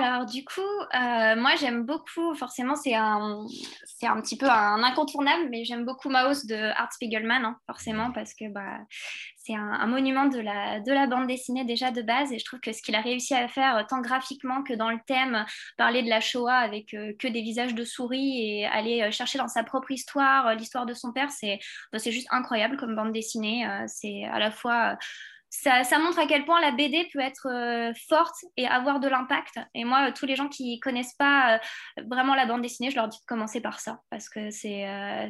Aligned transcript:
Alors, 0.00 0.26
du 0.26 0.44
coup, 0.44 0.60
euh, 0.60 1.36
moi 1.36 1.56
j'aime 1.58 1.84
beaucoup, 1.84 2.32
forcément, 2.36 2.76
c'est 2.76 2.94
un, 2.94 3.44
c'est 3.84 4.06
un 4.06 4.20
petit 4.20 4.36
peu 4.36 4.48
un 4.48 4.82
incontournable, 4.84 5.48
mais 5.50 5.64
j'aime 5.64 5.84
beaucoup 5.84 6.08
Maus 6.08 6.46
de 6.46 6.54
Art 6.54 6.92
Spiegelman, 6.92 7.44
hein, 7.44 7.58
forcément, 7.66 8.12
parce 8.12 8.32
que 8.32 8.48
bah, 8.48 8.78
c'est 9.36 9.54
un, 9.54 9.86
monument 9.88 10.26
de 10.26 10.38
la, 10.38 10.78
de 10.78 10.92
la 10.92 11.08
bande 11.08 11.26
dessinée 11.26 11.64
déjà 11.64 11.90
de 11.90 12.02
base. 12.02 12.32
Et 12.32 12.38
je 12.38 12.44
trouve 12.44 12.60
que 12.60 12.72
ce 12.72 12.80
qu'il 12.80 12.94
a 12.94 13.00
réussi 13.00 13.34
à 13.34 13.48
faire, 13.48 13.84
tant 13.88 14.00
graphiquement 14.00 14.62
que 14.62 14.72
dans 14.72 14.90
le 14.90 15.00
thème, 15.04 15.44
parler 15.76 16.04
de 16.04 16.08
la 16.08 16.20
Shoah 16.20 16.54
avec 16.54 16.94
euh, 16.94 17.12
que 17.18 17.26
des 17.26 17.42
visages 17.42 17.74
de 17.74 17.84
souris 17.84 18.40
et 18.40 18.66
aller 18.66 19.02
euh, 19.02 19.10
chercher 19.10 19.38
dans 19.38 19.48
sa 19.48 19.64
propre 19.64 19.90
histoire 19.90 20.54
l'histoire 20.54 20.86
de 20.86 20.94
son 20.94 21.12
père, 21.12 21.30
c'est, 21.32 21.58
bah, 21.92 21.98
c'est 21.98 22.12
juste 22.12 22.28
incroyable 22.30 22.76
comme 22.76 22.94
bande 22.94 23.12
dessinée. 23.12 23.66
c'est 23.88 24.24
à 24.26 24.38
la 24.38 24.52
fois 24.52 24.96
ça, 25.50 25.98
montre 25.98 26.18
à 26.18 26.26
quel 26.26 26.44
point 26.44 26.60
la 26.60 26.72
BD 26.72 27.08
peut 27.12 27.20
être 27.20 27.48
euh, 27.48 27.92
forte 28.08 28.36
et 28.56 28.66
avoir 28.66 29.00
de 29.00 29.08
l'impact. 29.08 29.58
Et 29.74 29.84
moi, 29.84 30.12
tous 30.12 30.26
les 30.26 30.36
gens 30.36 30.48
qui 30.48 30.78
connaissent 30.80 31.14
pas 31.14 31.54
euh, 31.54 32.02
vraiment 32.06 32.34
la 32.34 32.46
bande 32.46 32.62
dessinée, 32.62 32.90
je 32.90 32.96
leur 32.96 33.08
dis 33.08 33.18
de 33.18 33.24
commencer 33.26 33.60
par 33.60 33.80
ça, 33.80 34.00
parce 34.10 34.28
que 34.28 34.50
c'est 34.50 34.86
euh, 34.86 35.26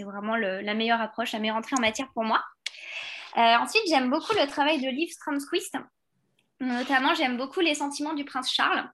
vraiment 0.00 0.36
la 0.36 0.74
meilleure 0.74 1.00
approche, 1.00 1.32
la 1.32 1.38
meilleure 1.38 1.56
entrée 1.56 1.76
en 1.78 1.80
matière 1.80 2.08
pour 2.12 2.24
moi. 2.24 2.42
ensuite, 3.34 3.82
j'aime 3.88 4.10
beaucoup 4.10 4.34
le 4.34 4.46
travail 4.46 4.80
de 4.80 4.88
Liv 4.88 5.10
Stromquist, 5.10 5.76
Notamment, 6.60 7.14
j'aime 7.14 7.36
beaucoup 7.36 7.60
les 7.60 7.74
sentiments 7.74 8.14
du 8.14 8.24
prince 8.24 8.50
Charles, 8.50 8.88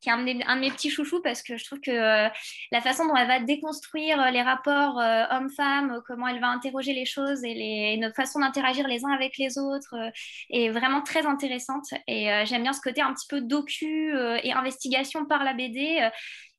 qui 0.00 0.08
est 0.08 0.12
un 0.12 0.18
de, 0.18 0.60
mes, 0.60 0.70
petits 0.70 0.88
chouchous 0.88 1.20
parce 1.20 1.42
que 1.42 1.56
je 1.56 1.64
trouve 1.64 1.80
que 1.80 1.90
euh, 1.90 2.28
la 2.70 2.80
façon 2.80 3.06
dont 3.06 3.16
elle 3.16 3.26
va 3.26 3.40
déconstruire 3.40 4.20
euh, 4.20 4.30
les 4.30 4.40
rapports 4.40 5.00
euh, 5.00 5.24
hommes-femmes, 5.30 6.00
comment 6.06 6.28
elle 6.28 6.40
va 6.40 6.46
interroger 6.48 6.92
les 6.92 7.04
choses 7.04 7.40
et 7.42 7.96
notre 7.96 8.14
façon 8.14 8.38
d'interagir 8.38 8.86
les 8.86 9.04
uns 9.04 9.10
avec 9.10 9.36
les 9.36 9.58
autres 9.58 9.96
est 10.50 10.68
vraiment 10.68 11.02
très 11.02 11.26
intéressante. 11.26 11.86
Et 12.06 12.28
j'aime 12.44 12.62
bien 12.62 12.72
ce 12.72 12.80
côté 12.80 13.00
un 13.00 13.12
petit 13.12 13.26
peu 13.28 13.40
docu 13.40 14.12
et 14.42 14.52
investigation 14.52 15.26
par 15.26 15.42
la 15.42 15.54
BD 15.54 16.08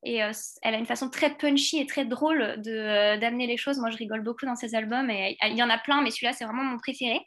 et 0.04 0.24
euh, 0.24 0.32
elle 0.62 0.76
a 0.76 0.78
une 0.78 0.86
façon 0.86 1.10
très 1.10 1.36
punchy 1.36 1.80
et 1.80 1.86
très 1.86 2.06
drôle 2.06 2.42
euh, 2.42 3.18
d'amener 3.18 3.48
les 3.48 3.58
choses. 3.58 3.80
Moi, 3.80 3.90
je 3.90 3.98
rigole 3.98 4.22
beaucoup 4.22 4.46
dans 4.46 4.56
ses 4.56 4.74
albums 4.74 5.10
et 5.10 5.38
il 5.46 5.58
y 5.58 5.64
en 5.64 5.70
a 5.70 5.78
plein, 5.78 6.02
mais 6.02 6.10
celui-là, 6.10 6.34
c'est 6.34 6.46
vraiment 6.46 6.64
mon 6.64 6.78
préféré. 6.78 7.20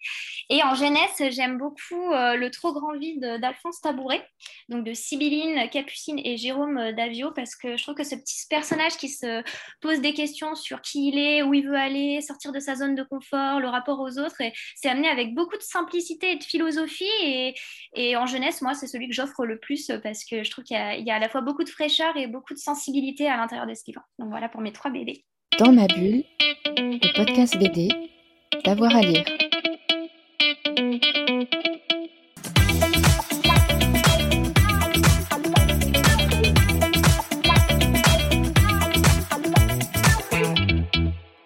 Et 0.49 0.63
en 0.63 0.75
jeunesse, 0.75 1.23
j'aime 1.31 1.59
beaucoup 1.59 2.13
euh, 2.13 2.37
Le 2.37 2.51
Trop 2.51 2.73
Grand 2.73 2.97
Vide 2.97 3.39
d'Alphonse 3.41 3.81
Tabouret, 3.83 4.27
donc 4.71 4.85
de 4.85 4.95
Sibylline, 4.95 5.69
Capucine 5.71 6.19
et 6.25 6.39
Jérôme 6.39 6.93
Davio, 6.93 7.31
parce 7.33 7.57
que 7.57 7.77
je 7.77 7.83
trouve 7.83 7.95
que 7.95 8.05
ce 8.05 8.15
petit 8.15 8.47
personnage 8.49 8.97
qui 8.97 9.11
se 9.11 9.43
pose 9.83 10.01
des 10.01 10.15
questions 10.15 10.55
sur 10.55 10.81
qui 10.81 11.09
il 11.09 11.19
est, 11.19 11.43
où 11.43 11.53
il 11.53 11.67
veut 11.67 11.77
aller, 11.77 12.21
sortir 12.23 12.53
de 12.53 12.61
sa 12.61 12.75
zone 12.75 12.95
de 12.95 13.03
confort, 13.03 13.61
le 13.61 13.69
rapport 13.69 14.01
aux 14.01 14.19
autres, 14.19 14.37
c'est 14.77 14.89
amené 14.89 15.09
avec 15.09 15.35
beaucoup 15.35 15.57
de 15.57 15.63
simplicité 15.63 16.33
et 16.33 16.37
de 16.37 16.45
philosophie. 16.45 17.55
Et 17.95 18.17
en 18.17 18.27
jeunesse, 18.27 18.63
moi, 18.63 18.75
c'est 18.75 18.87
celui 18.87 19.09
que 19.09 19.15
j'offre 19.15 19.45
le 19.45 19.59
plus 19.59 19.91
parce 20.03 20.25
que 20.25 20.43
je 20.43 20.51
trouve 20.51 20.65
qu'il 20.65 20.77
y, 20.77 21.11
a 21.11 21.15
à 21.15 21.19
la 21.19 21.29
fois 21.29 21.43
beaucoup 21.43 21.65
de 21.65 21.69
fraîcheur 21.69 22.17
et 22.17 22.27
beaucoup 22.27 22.55
de 22.55 22.59
sensibilité 22.59 23.29
à 23.29 23.37
l'intérieur 23.37 23.67
de 23.67 23.75
ce 23.75 23.83
livre. 23.87 24.03
Donc 24.19 24.31
voilà 24.31 24.49
pour 24.49 24.61
mes 24.61 24.73
trois 24.73 24.91
BD. 24.91 25.25
Dans 25.59 25.73
ma 25.73 25.87
bulle, 25.87 26.25
le 26.67 27.17
podcast 27.17 27.59
BD, 27.59 27.89
d'avoir 28.65 28.97
à 28.97 29.03
lire. 29.03 29.25